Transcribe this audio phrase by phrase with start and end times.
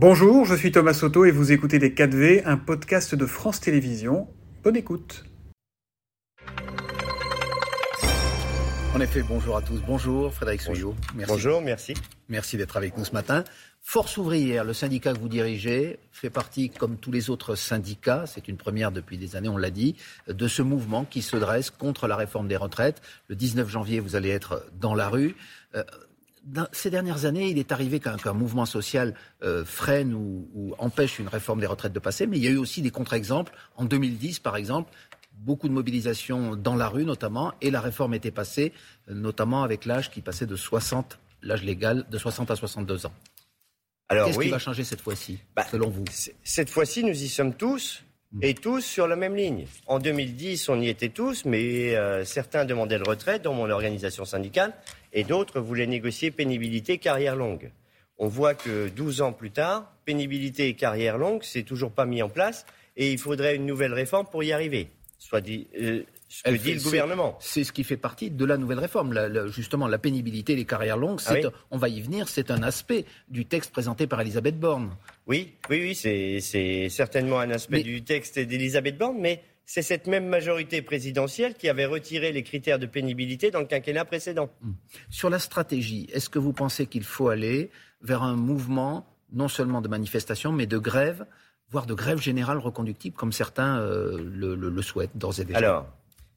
[0.00, 4.28] Bonjour, je suis Thomas Soto et vous écoutez Les 4V, un podcast de France Télévisions.
[4.62, 5.24] Bonne écoute.
[8.94, 9.82] En effet, bonjour à tous.
[9.84, 10.94] Bonjour Frédéric Souillot.
[11.16, 11.32] Merci.
[11.32, 11.94] Bonjour, merci.
[12.28, 13.42] Merci d'être avec nous ce matin.
[13.82, 18.46] Force ouvrière, le syndicat que vous dirigez, fait partie, comme tous les autres syndicats, c'est
[18.46, 19.96] une première depuis des années, on l'a dit,
[20.28, 23.02] de ce mouvement qui se dresse contre la réforme des retraites.
[23.26, 25.34] Le 19 janvier, vous allez être dans la rue.
[26.38, 30.74] Euh, dans ces dernières années, il est arrivé qu'un mouvement social euh, freine ou, ou,
[30.78, 33.52] empêche une réforme des retraites de passer, mais il y a eu aussi des contre-exemples.
[33.76, 34.90] En 2010, par exemple,
[35.32, 38.72] beaucoup de mobilisation dans la rue notamment, et la réforme était passée,
[39.08, 43.12] notamment avec l'âge qui passait de 60, l'âge légal, de 60 à 62 ans.
[44.08, 46.04] Alors, Qu'est-ce qui va changer cette fois-ci, bah, selon vous?
[46.42, 48.38] Cette fois-ci, nous y sommes tous, hmm.
[48.42, 49.66] et tous sur la même ligne.
[49.86, 54.24] En 2010, on y était tous, mais euh, certains demandaient le retrait dans mon organisation
[54.24, 54.72] syndicale,
[55.12, 57.70] et d'autres voulaient négocier pénibilité, carrière longue.
[58.18, 62.22] On voit que 12 ans plus tard, pénibilité et carrière longue, c'est toujours pas mis
[62.22, 66.42] en place, et il faudrait une nouvelle réforme pour y arriver soit dit, euh, ce
[66.44, 67.36] que dit le gouvernement.
[67.40, 69.14] C'est ce qui fait partie de la nouvelle réforme.
[69.48, 71.34] justement, la pénibilité, les carrières longues, ah
[71.70, 74.90] on va y venir, c'est un aspect du texte présenté par Elisabeth Borne.
[75.26, 75.94] Oui, oui, oui,
[76.40, 81.68] c'est certainement un aspect du texte d'Elisabeth Borne, mais c'est cette même majorité présidentielle qui
[81.68, 84.48] avait retiré les critères de pénibilité dans le quinquennat précédent.
[84.62, 84.72] Hmm.
[85.10, 89.82] Sur la stratégie, est-ce que vous pensez qu'il faut aller vers un mouvement non seulement
[89.82, 91.26] de manifestation, mais de grève
[91.70, 95.58] voire de grève générale reconductible, comme certains euh, le, souhaitent d'ores et déjà?
[95.58, 95.86] Alors,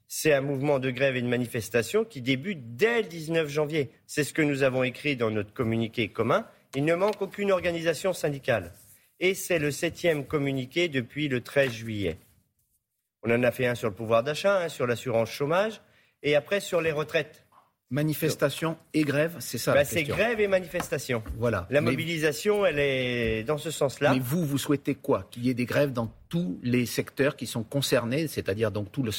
[0.09, 3.91] c'est un mouvement de grève et de manifestation qui débute dès le 19 janvier.
[4.07, 6.45] C'est ce que nous avons écrit dans notre communiqué commun.
[6.75, 8.73] Il ne manque aucune organisation syndicale.
[9.21, 12.17] Et c'est le septième communiqué depuis le 13 juillet.
[13.23, 15.81] On en a fait un sur le pouvoir d'achat, un sur l'assurance chômage,
[16.23, 17.45] et après sur les retraites.
[17.91, 21.21] Manifestation et grève, c'est ça bah, C'est grève et manifestation.
[21.37, 21.67] Voilà.
[21.69, 24.13] La mobilisation, elle est dans ce sens-là.
[24.13, 25.27] Mais vous, vous souhaitez quoi?
[25.29, 29.03] Qu'il y ait des grèves dans tous les secteurs qui sont concernés, c'est-à-dire donc tout
[29.03, 29.11] le,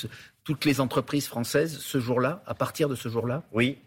[0.42, 3.42] toutes les entreprises françaises ce jour-là, à partir de ce jour-là?
[3.52, 3.78] Oui.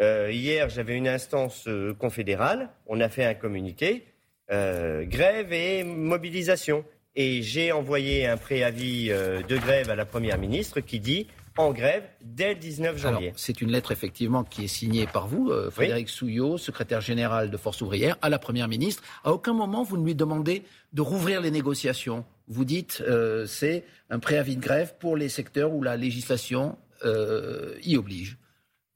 [0.00, 2.70] Euh, hier, j'avais une instance euh, confédérale.
[2.86, 4.06] On a fait un communiqué.
[4.50, 6.84] Euh, grève et mobilisation.
[7.16, 12.04] Et j'ai envoyé un préavis de grève à la Première ministre qui dit en grève
[12.22, 13.32] dès le 19 janvier.
[13.36, 17.56] C'est une lettre effectivement qui est signée par vous, euh, Frédéric Souillot, secrétaire général de
[17.56, 19.02] Force ouvrière, à la Première ministre.
[19.24, 22.24] À aucun moment vous ne lui demandez de rouvrir les négociations.
[22.48, 27.74] Vous dites euh, c'est un préavis de grève pour les secteurs où la législation euh,
[27.82, 28.38] y oblige.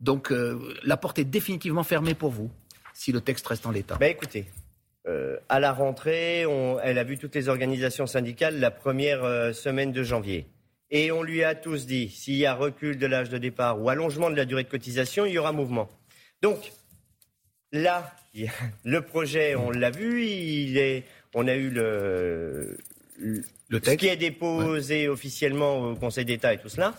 [0.00, 0.32] Donc
[0.82, 2.50] la porte est définitivement fermée pour vous
[2.94, 3.96] si le texte reste en l'état.
[3.96, 4.46] Ben écoutez,
[5.06, 6.44] à la rentrée,
[6.82, 10.46] elle a vu toutes les organisations syndicales la première semaine de janvier.
[10.90, 13.88] Et on lui a tous dit, s'il y a recul de l'âge de départ ou
[13.88, 15.88] allongement de la durée de cotisation, il y aura mouvement.
[16.42, 16.72] Donc,
[17.72, 18.12] là,
[18.84, 22.76] le projet, on l'a vu, il est, on a eu le,
[23.18, 26.94] le ce qui est déposé officiellement au Conseil d'État et tout cela.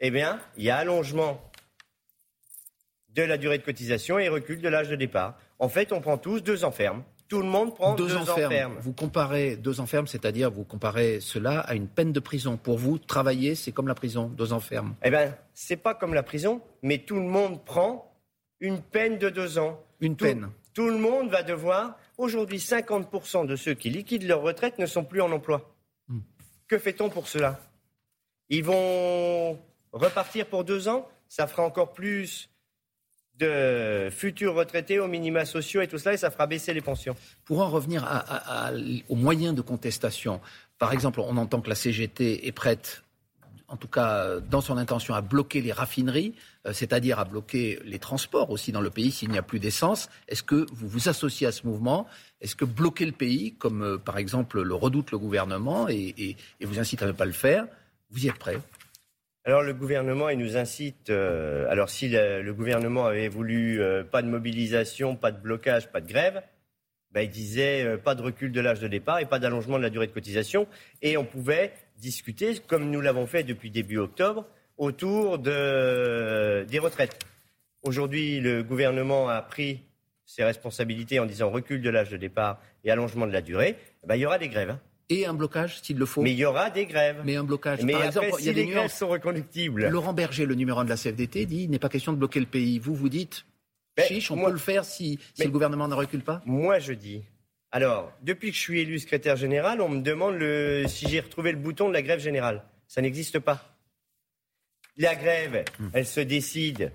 [0.00, 1.40] Eh bien, il y a allongement
[3.24, 5.38] de la durée de cotisation et recul de l'âge de départ.
[5.58, 8.76] En fait, on prend tous deux ans ferme tout le monde prend deux, ans, ferme.
[8.80, 12.56] Vous comparez deux ans ferme, c'est-à-dire vous comparez cela à une peine de prison.
[12.56, 14.94] Pour vous, travailler, c'est comme la prison, deux ans ferme.
[15.04, 18.18] Eh bien, c'est pas comme la prison, mais tout le monde prend
[18.60, 19.78] une peine de deux ans.
[20.00, 20.50] Une peine.
[20.72, 21.98] Tout le monde va devoir.
[22.16, 25.70] Aujourd'hui, 50% de ceux qui liquident leur retraite ne sont plus en emploi.
[26.08, 26.20] Hmm.
[26.66, 27.60] Que fait-on pour cela?
[28.48, 29.58] Ils vont
[29.92, 31.06] repartir pour deux ans?
[31.28, 32.48] Ça fera encore plus
[33.38, 37.16] de futurs retraités aux minima sociaux et tout cela, et ça fera baisser les pensions.
[37.44, 38.06] Pour en revenir
[39.08, 40.40] aux moyens de contestation,
[40.78, 43.02] par exemple, on entend que la CGT est prête,
[43.68, 46.34] en tout cas dans son intention, à bloquer les raffineries,
[46.66, 50.08] euh, c'est-à-dire à bloquer les transports aussi dans le pays s'il n'y a plus d'essence.
[50.28, 52.06] Est-ce que vous vous associez à ce mouvement?
[52.40, 56.64] Est-ce que bloquer le pays, comme euh, par exemple le redoute le gouvernement et, et
[56.64, 57.66] vous incite à ne pas le faire,
[58.10, 58.58] vous y êtes prêt?
[59.44, 61.10] Alors le gouvernement, il nous incite.
[61.10, 66.00] Euh, alors si le, gouvernement avait voulu euh, pas de mobilisation, pas de blocage, pas
[66.00, 66.42] de grève,
[67.12, 69.82] ben, il disait euh, pas de recul de l'âge de départ et pas d'allongement de
[69.82, 70.66] la durée de cotisation.
[71.00, 74.46] Et on pouvait discuter, comme nous l'avons fait depuis début octobre,
[74.76, 77.18] autour de, des retraites.
[77.82, 79.80] Aujourd'hui, le gouvernement a pris
[80.26, 83.76] ses responsabilités en disant recul de l'âge de départ et allongement de la durée.
[84.06, 84.70] Ben, il y aura des grèves.
[84.70, 86.22] Hein et un blocage s'il le faut.
[86.22, 87.22] Mais il y aura des grèves.
[87.24, 87.82] Mais un blocage.
[87.82, 89.88] Mais Par exemple, il y a des grèves sont reconductibles.
[89.88, 92.40] Laurent Berger, le numéro 1 de la CFDT, dit il n'est pas question de bloquer
[92.40, 92.78] le pays.
[92.78, 93.44] Vous, vous dites
[93.96, 96.40] ben, chiche, on peut le faire si, le gouvernement ne recule pas?
[96.46, 97.24] Moi, je dis.
[97.70, 101.52] Alors, depuis que je suis élu secrétaire général, on me demande le, si j'ai retrouvé
[101.52, 102.64] le bouton de la grève générale.
[102.86, 103.76] Ça n'existe pas.
[104.96, 105.88] La grève, hmm.
[105.92, 106.92] elle se décide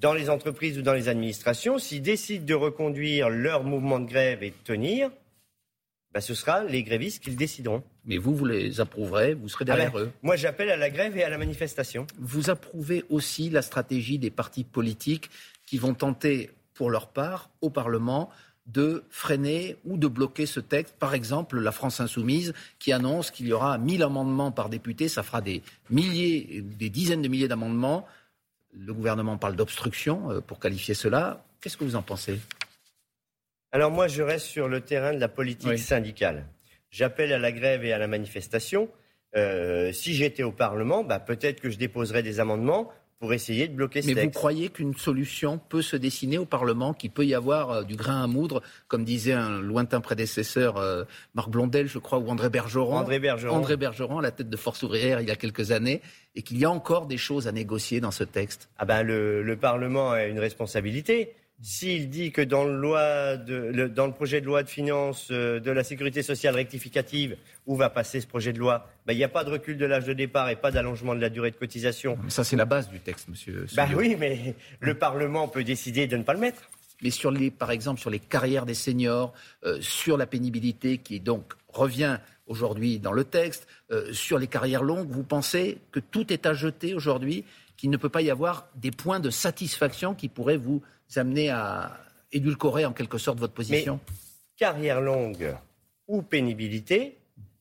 [0.00, 1.78] dans les entreprises ou dans les administrations.
[1.78, 5.10] S'ils décident de reconduire leur mouvement de grève et de tenir,
[6.16, 7.82] bah, ce sera les grévistes qui le décideront.
[8.06, 10.10] Mais vous, vous les approuverez, vous serez derrière ah ben, eux.
[10.22, 12.06] Moi, j'appelle à la grève et à la manifestation.
[12.18, 15.28] Vous approuvez aussi la stratégie des partis politiques
[15.66, 18.30] qui vont tenter, pour leur part, au Parlement,
[18.64, 20.94] de freiner ou de bloquer ce texte.
[20.98, 25.22] Par exemple, la France insoumise qui annonce qu'il y aura 1000 amendements par député, ça
[25.22, 28.06] fera des milliers, des dizaines de milliers d'amendements.
[28.72, 31.44] Le gouvernement parle d'obstruction euh, pour qualifier cela.
[31.60, 32.40] Qu'est-ce que vous en pensez?
[33.72, 36.46] Alors moi, je reste sur le terrain de la politique syndicale.
[36.90, 38.88] J'appelle à la grève et à la manifestation.
[39.36, 43.74] Euh, si j'étais au Parlement, bah, peut-être que je déposerais des amendements pour essayer de
[43.74, 47.34] bloquer ce Mais vous croyez qu'une solution peut se dessiner au Parlement, qu'il peut y
[47.34, 51.04] avoir euh, du grain à moudre, comme disait un lointain prédécesseur, euh,
[51.34, 53.56] Marc Blondel, je crois, ou André Bergeron, André Bergeron.
[53.56, 56.02] André Bergeron, à la tête de Force ouvrière il y a quelques années,
[56.34, 59.42] et qu'il y a encore des choses à négocier dans ce texte Ah ben le,
[59.42, 61.34] le Parlement a une responsabilité.
[61.62, 66.54] S'il dit que dans le, projet de loi de finances euh, de la sécurité sociale
[66.54, 67.36] rectificative,
[67.66, 69.86] où va passer ce projet de loi, ben, il n'y a pas de recul de
[69.86, 72.18] l'âge de départ et pas d'allongement de la durée de cotisation.
[72.28, 73.66] Ça, c'est la base du texte, monsieur.
[73.74, 76.62] Ben oui, mais le Parlement peut décider de ne pas le mettre.
[77.02, 79.32] Mais sur les, par exemple, sur les carrières des seniors,
[79.64, 84.82] euh, sur la pénibilité qui donc revient aujourd'hui dans le texte, euh, sur les carrières
[84.82, 87.44] longues, vous pensez que tout est à jeter aujourd'hui,
[87.76, 90.82] qu'il ne peut pas y avoir des points de satisfaction qui pourraient vous
[91.14, 91.98] amener à
[92.32, 94.00] édulcorer en quelque sorte votre position
[94.56, 95.54] Carrière longue
[96.08, 97.18] ou pénibilité,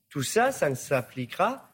[0.10, 1.70] tout ça, ça ne s'appliquera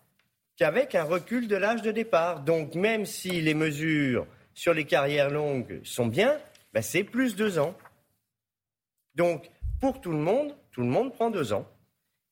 [0.57, 2.41] qu'avec un recul de l'âge de départ.
[2.41, 6.37] Donc même si les mesures sur les carrières longues sont bien,
[6.73, 7.75] ben, c'est plus deux ans.
[9.15, 9.49] Donc
[9.79, 11.67] pour tout le monde, tout le monde prend deux ans.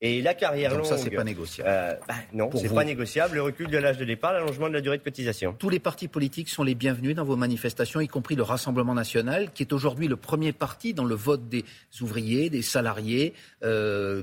[0.02, 0.88] Et la carrière Donc longue.
[0.88, 1.68] ça, c'est pas négociable.
[1.70, 3.34] Euh, bah, non, c'est pas négociable.
[3.34, 5.52] Le recul de l'âge de départ, l'allongement de la durée de cotisation.
[5.52, 9.52] Tous les partis politiques sont les bienvenus dans vos manifestations, y compris le Rassemblement national,
[9.52, 11.64] qui est aujourd'hui le premier parti dans le vote des
[12.00, 14.22] ouvriers, des salariés, euh,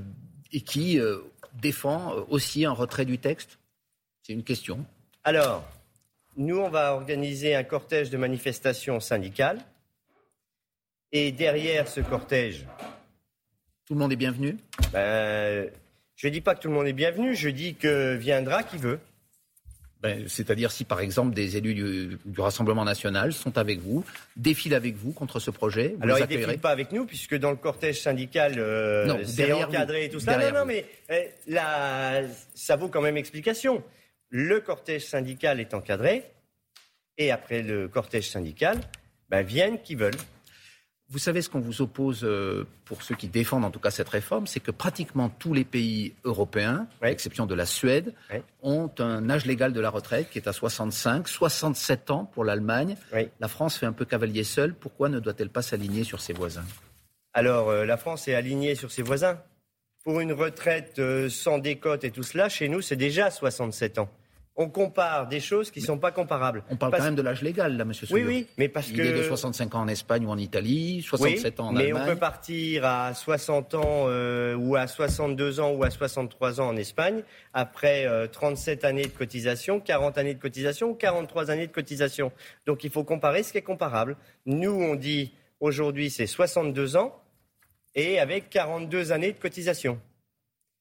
[0.51, 1.19] et qui euh,
[1.61, 3.59] défend aussi un retrait du texte.
[4.23, 4.83] C'est une question.
[5.23, 5.63] Alors,
[6.37, 9.59] nous, on va organiser un cortège de manifestations syndicales.
[11.11, 12.65] Et derrière ce cortège,
[13.87, 14.57] tout le monde est bienvenu
[14.91, 15.69] ben,
[16.15, 18.77] Je ne dis pas que tout le monde est bienvenu, je dis que viendra qui
[18.77, 18.99] veut.
[20.01, 24.05] Ben, c'est-à-dire si par exemple des élus du, Rassemblement national sont avec vous,
[24.35, 27.35] défilent avec vous contre ce projet, vous Alors ils ne défilent pas avec nous puisque
[27.35, 30.37] dans le cortège syndical euh, c'est encadré et tout ça.
[30.37, 31.31] Non, non, mais eh,
[32.53, 33.81] ça vaut quand même explication.
[34.29, 36.25] Le cortège syndical est encadré
[37.17, 38.77] et après le cortège syndical,
[39.29, 40.13] ben, viennent qui veulent.
[41.09, 44.09] Vous savez ce qu'on vous oppose, euh, pour ceux qui défendent en tout cas cette
[44.09, 48.13] réforme, c'est que pratiquement tous les pays européens, à l'exception de la Suède,
[48.61, 52.97] ont un âge légal de la retraite qui est à 65, 67 ans pour l'Allemagne.
[53.39, 54.73] La France fait un peu cavalier seul.
[54.73, 56.65] Pourquoi ne doit-elle pas s'aligner sur ses voisins?
[57.33, 59.39] Alors, euh, la France est alignée sur ses voisins.
[60.03, 64.09] Pour une retraite euh, sans décote et tout cela, chez nous, c'est déjà 67 ans
[64.59, 66.63] on compare des choses qui ne sont pas comparables.
[66.71, 69.13] On parle quand même de l'âge légal, là, monsieur Oui, oui, mais parce Il est
[69.13, 71.93] de 65 ans en Espagne ou en Italie, 67 ans en Allemagne.
[71.93, 76.59] Mais on peut partir à 60 ans euh, ou à 62 ans ou à 63
[76.59, 77.21] ans en Espagne,
[77.53, 82.31] après 37 euh, années de cotisation, 40 années de cotisation ou 43 années de cotisation.
[82.65, 84.17] Donc il faut comparer ce qui est comparable.
[84.47, 87.15] Nous, on dit aujourd'hui c'est 62 ans
[87.93, 89.99] et avec 42 années de cotisation.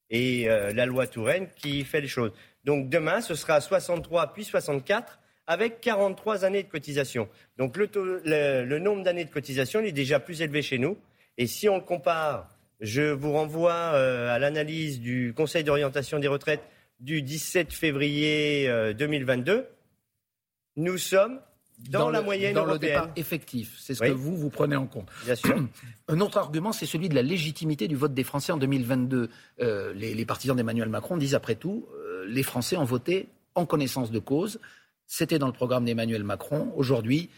[0.09, 2.33] Et euh, la loi Touraine qui fait les choses.
[2.67, 7.29] Donc demain, ce sera 63 puis 64 avec 43 années de cotisation.
[7.57, 10.99] Donc le, nombre d'années de cotisation est déjà plus élevé chez nous.
[11.39, 12.49] Et si on le compare,
[12.81, 16.63] je vous renvoie euh, à l'analyse du Conseil d'orientation des retraites
[16.99, 18.69] du 17 février
[18.99, 19.53] 2022.
[19.53, 19.63] Euh,
[20.75, 21.41] nous sommes
[21.91, 23.77] dans, la moyenne dans le départ effectif.
[23.79, 25.09] C'est ce que vous, vous prenez en compte.
[25.25, 25.57] Bien sûr.
[26.09, 29.31] Un autre argument, c'est celui de la légitimité du vote des Français en 2022.
[29.61, 31.87] Euh, les, les, partisans d'Emmanuel Macron disent après tout,
[32.27, 34.61] les Français ont voté en connaissance de cause.
[35.07, 36.73] C'était dans le programme d'Emmanuel Macron.
[36.77, 37.31] Aujourd'hui,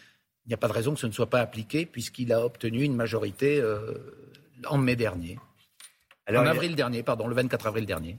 [0.44, 2.82] il n'y a pas de raison que ce ne soit pas appliqué puisqu'il a obtenu
[2.82, 3.94] une majorité euh,
[4.66, 5.38] en mai dernier.
[6.28, 8.16] en avril dernier, pardon, le 24 avril dernier.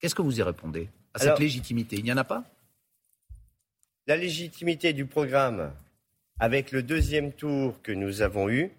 [0.00, 1.96] Qu'est-ce que vous y répondez à cette légitimité?
[1.96, 2.44] Il n'y en a pas?
[4.06, 5.72] La légitimité du programme
[6.38, 8.70] avec le deuxième tour que nous avons eu,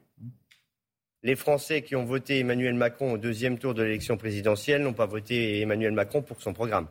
[1.23, 5.05] les Français qui ont voté Emmanuel Macron au deuxième tour de l'élection présidentielle n'ont pas
[5.05, 6.88] voté Emmanuel Macron pour son programme.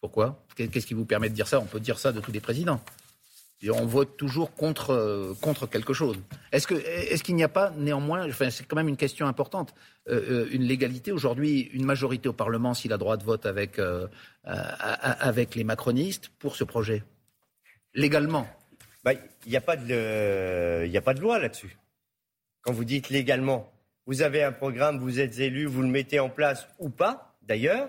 [0.00, 0.44] Pourquoi?
[0.56, 1.60] Qu'est-ce qui vous permet de dire ça?
[1.60, 2.80] On peut dire ça de tous les présidents.
[3.70, 6.18] on vote toujours contre, euh, contre quelque chose.
[6.52, 9.74] Est-ce qu'il est n'y a pas néanmoins, enfin, c'est quand même une question importante,
[10.08, 13.80] euh, euh, une légalité aujourd'hui, une majorité au Parlement s'il a droit de vote avec,
[14.44, 17.02] avec les macronistes pour ce projet?
[17.94, 18.46] Légalement?
[19.02, 19.12] Bah,
[19.46, 19.76] Il n'y a, a pas
[21.14, 21.76] de loi là-dessus
[22.64, 23.70] quand vous dites légalement,
[24.06, 27.88] Vous avez un programme, vous êtes élu, vous le mettez en place ou pas, d'ailleurs.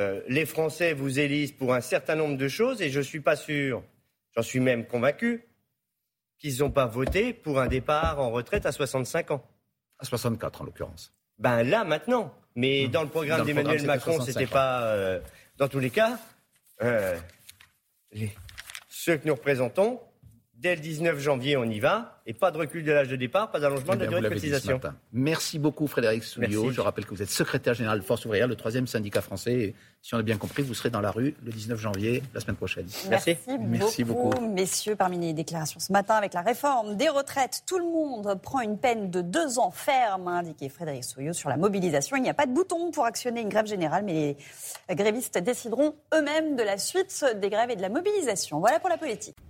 [0.00, 3.20] Euh, les Français vous élisent pour un certain nombre de choses et je ne suis
[3.20, 3.84] pas sûr,
[4.34, 5.44] j'en suis même convaincu,
[6.38, 9.44] qu'ils n'ont pas voté pour un départ en retraite à 65 ans.
[10.00, 11.12] À 64 en l'occurrence.
[11.38, 12.34] Ben là maintenant.
[12.56, 12.90] Mais mmh.
[12.90, 14.82] dans le programme d'Emmanuel Macron, c'était pas.
[14.82, 15.20] Euh,
[15.58, 16.18] dans tous les cas,
[16.82, 17.16] euh,
[18.88, 20.00] ceux que nous représentons,
[20.60, 22.20] Dès le 19 janvier, on y va.
[22.26, 24.78] Et pas de recul de l'âge de départ, pas d'allongement de la durée de cotisation.
[25.10, 26.70] Merci beaucoup, Frédéric Souillot.
[26.70, 29.54] Je rappelle que vous êtes secrétaire général de Force ouvrière, le troisième syndicat français.
[29.54, 32.40] Et si on a bien compris, vous serez dans la rue le 19 janvier, la
[32.40, 32.86] semaine prochaine.
[33.08, 37.78] Merci, Merci beaucoup, Messieurs, parmi les déclarations ce matin, avec la réforme des retraites, tout
[37.78, 41.56] le monde prend une peine de deux ans ferme, a indiqué Frédéric Souillot sur la
[41.56, 42.18] mobilisation.
[42.18, 44.36] Il n'y a pas de bouton pour actionner une grève générale, mais
[44.90, 48.60] les grévistes décideront eux-mêmes de la suite des grèves et de la mobilisation.
[48.60, 49.36] Voilà pour la politique.